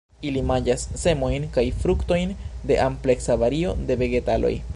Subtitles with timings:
[0.27, 2.33] Ili manĝas semojn kaj fruktojn
[2.73, 4.57] de ampleksa vario de vegetaloj.